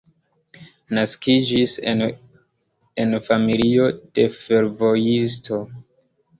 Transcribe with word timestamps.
Naskiĝis 0.97 1.75
en 1.91 2.01
en 3.05 3.15
familio 3.29 3.87
de 4.03 4.29
fervojisto. 4.41 5.65